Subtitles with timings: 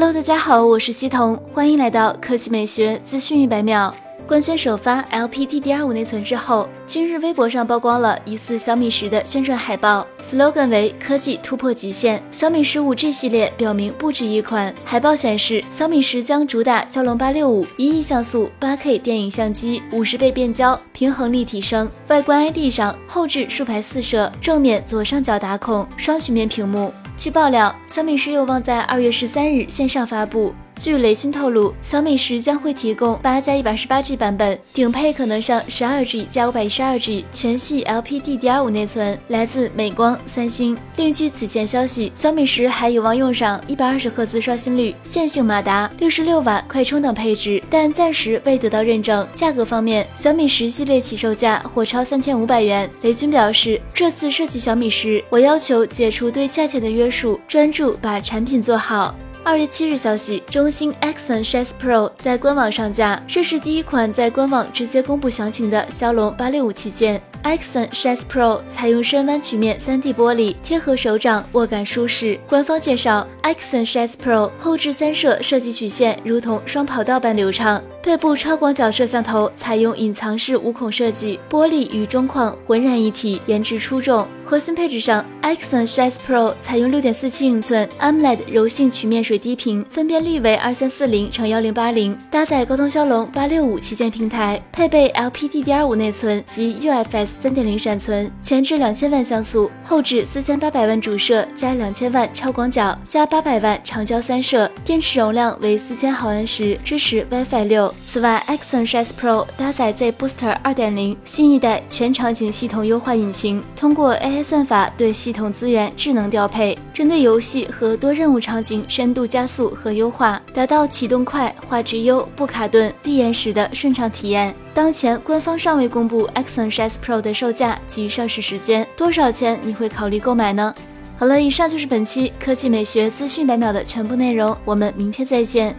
[0.00, 3.92] Hello，大家好，我是西彤，欢迎来到科技美学资讯一百秒。
[4.28, 12.22] 官宣首发 LPDDR5 内存之后，今日微博上曝光了疑似小米十的宣传海报，slogan 为“科技突破极限”。
[12.30, 14.72] 小米十五 G 系列表明不止一款。
[14.84, 21.90] 海报显示，小米十将主打骁龙八六五，一亿像素、八 K 电影相机，五十倍变焦，平衡力提升。
[22.06, 26.92] 外观 ID 上，后置竖排四摄，正面左上角打孔，双曲面屏幕。
[27.18, 30.54] 据爆料，小米十有望在二月十三日线上发布。
[30.78, 40.78] 据雷军透露，小米十将会提供八加一百十八 G 版本，顶配可能上十二 G 加五百一十二 G，全系 LPDDR5 内存，来自美光、三星。
[40.94, 49.26] 另据此前消息，小米十还有望用上一百二十赫兹刷新率、线性马达、六十六瓦快充等配置，但暂时未得到认证。
[49.34, 52.88] 价格方面，小米十系列起售价或超三千五百元。
[53.02, 59.12] 雷军表示，这次设计小米十，我要求解除对价钱的约束，专注把产品做好。
[59.44, 67.22] 二月七日消息，中兴 Axon S Pro 在官网上架，这是第一款在官网直接公布详情的骁龙八六五旗舰。
[67.44, 72.38] Axon S Pro 采用深弯曲面 3D 玻璃，贴合手掌，握感舒适。
[72.48, 84.26] 官方介绍，Axon S Pro 后置三摄设计曲线如同双跑道般流畅，背部超广角摄像头采用隐藏式无孔设计，玻璃与中框浑然一体，颜值出众。
[84.44, 97.27] 核心配置上，Axon S Pro 采用6.47英寸 AMOLED 柔性曲面水滴屏，分辨率为2340乘1080，搭载高通骁龙865旗舰平台，配备 LPDDR5 内存及 UFS。
[97.40, 107.94] 三点零闪存，前置两千万像素，后置四千八百万主摄加两千万超广角加八百万长焦三摄，电池容量为四千毫安时，支持 WiFi 六。
[108.06, 124.54] 此外，Axon S Pro 搭载 Z Booster 二点零新一代全场景系统优化引擎，通过 AI 算法对系统资源智能调配，针对游戏和多任务场景深度加速和优化，达到启动快、画质优、不卡顿、低延时的顺畅体验。
[124.74, 130.74] 当前官方尚未公布 Axon S Pro 的售价及上市时间，多少钱你会考虑购买呢？
[131.16, 135.74] 好了，以上就是本期科技美学资讯百秒的全部内容，我们明天再见。